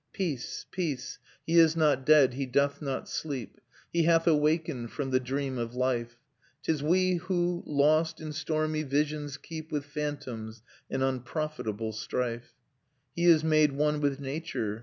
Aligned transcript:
Peace, 0.13 0.65
peace! 0.71 1.19
he 1.45 1.59
is 1.59 1.75
not 1.75 2.07
dead, 2.07 2.33
he 2.33 2.47
doth 2.47 2.81
not 2.81 3.07
sleep! 3.07 3.61
He 3.93 4.01
hath 4.05 4.25
awakened 4.25 4.91
from 4.91 5.11
the 5.11 5.19
dream 5.19 5.59
of 5.59 5.75
life. 5.75 6.17
'Tis 6.63 6.81
we 6.81 7.17
who, 7.17 7.61
lost 7.67 8.19
in 8.19 8.33
stormy 8.33 8.81
visions, 8.81 9.37
keep 9.37 9.71
With 9.71 9.85
phantoms 9.85 10.63
an 10.89 11.03
unprofitable 11.03 11.91
strife. 11.93 12.51
"He 13.15 13.25
is 13.25 13.43
made 13.43 13.73
one 13.73 14.01
with 14.01 14.19
Nature. 14.19 14.79